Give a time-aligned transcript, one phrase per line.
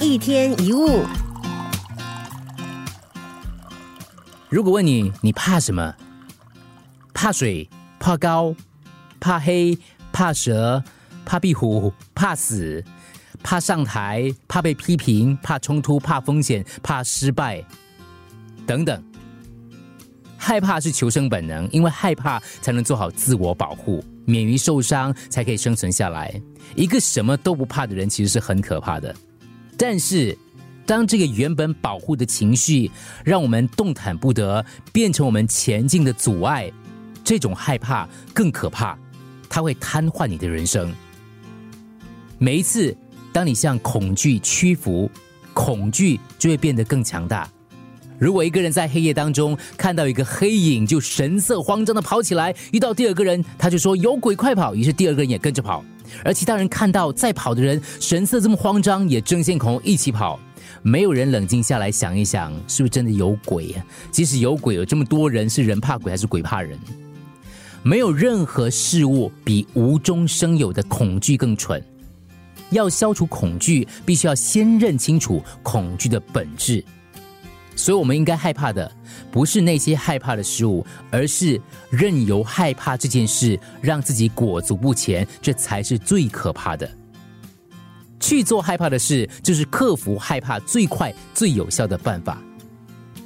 [0.00, 1.04] 一天一物。
[4.48, 5.92] 如果问你，你怕什么？
[7.12, 7.68] 怕水？
[7.98, 8.54] 怕高？
[9.18, 9.76] 怕黑？
[10.12, 10.82] 怕蛇？
[11.24, 11.92] 怕壁虎？
[12.14, 12.82] 怕死？
[13.42, 14.32] 怕上台？
[14.46, 15.36] 怕被批评？
[15.42, 15.98] 怕冲突？
[15.98, 16.64] 怕风险？
[16.80, 17.64] 怕失败？
[18.64, 19.02] 等等。
[20.36, 26.40] 害怕是求生本能，因为害怕才能做好自我保护，免于受伤，才可以生存下来。
[26.76, 29.12] 一个什么都不怕的人，其实是很可怕的。
[29.78, 30.36] 但是，
[30.84, 32.90] 当这个原本保护的情绪
[33.24, 36.70] 让我们动弹不得，变成我们前进的阻碍，
[37.22, 38.98] 这种害怕更可怕，
[39.48, 40.92] 它会瘫痪你的人生。
[42.38, 42.96] 每一次，
[43.32, 45.08] 当你向恐惧屈服，
[45.54, 47.48] 恐惧就会变得更强大。
[48.18, 54.74] 如果一个人在黑夜当中看到一个黑影，就神色慌张的跑起来；遇到第二个人，他就说有鬼，快跑！
[54.74, 55.84] 于是第二个人也跟着跑。
[56.24, 60.40] 而其他人看到在跑的人神色这么慌张，也争先恐后一起跑。
[60.82, 63.74] 没有人冷静下来想一想，是不是真的有鬼？
[64.10, 66.78] 即使有鬼，有这么多人，是人怕鬼还是鬼怕人？
[67.82, 71.82] 没有任何事物比无中生有的恐惧更蠢。
[72.70, 76.84] 要消除恐惧，必须要先认清楚恐惧的本质。
[77.78, 78.90] 所以，我们应该害怕的
[79.30, 86.90] 不是那些害怕的事物，而是任由害怕这件事让自己裹足不前，这才是最可怕的。
[88.18, 92.42] 去做害怕的事，就是克服害怕最快、最有效的办法。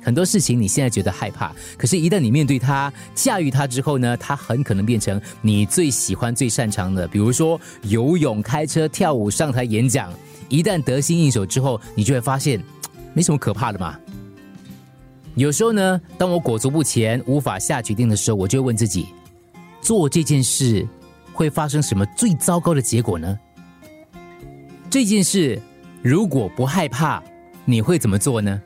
[0.00, 7.08] 很多事情你现在觉得害怕，可是，一旦你面对它、驾驭它之后呢，它很可能变成你最喜欢、最擅长的。
[7.08, 10.12] 比如说，游泳、开车、跳舞、上台演讲，
[10.48, 12.62] 一旦得心应手之后，你就会发现，
[13.12, 13.98] 没什么可怕的嘛。
[15.36, 19.08] 有时候呢，当我裹足不前、无法下决定的时候，我就会问自己：
[19.82, 20.88] 做这件事
[21.34, 23.38] 会发生什么最糟糕的结果呢？
[24.88, 25.60] 这件事
[26.00, 27.22] 如果不害怕，
[27.66, 28.62] 你会怎么做呢？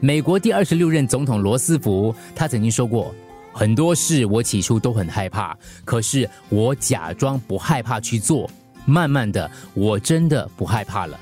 [0.00, 3.14] 美国第二十六任总统罗斯福他曾经说过：
[3.52, 8.50] 很多事我起初都很害怕，可是我假装不害怕去做，
[8.84, 11.16] 慢慢的，我真的不害怕了。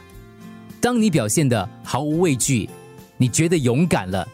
[0.81, 2.67] 当你表现的毫无畏惧。
[3.17, 4.27] 你觉得勇敢了，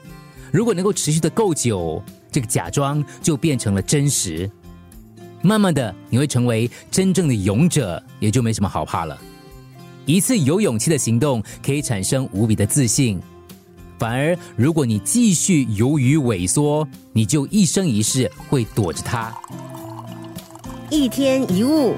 [0.50, 4.50] 如果能够持续的够久，这个假装就变成了真实。
[5.40, 9.18] 慢慢的，你会成为真正的勇者，也就没什么好怕了。
[10.06, 13.20] 一次有勇气的行动可以产生无比的自信，
[13.98, 19.32] 反而如果你继续由于萎缩，你就一生一世会躲着它。
[20.90, 21.94] 一天一物。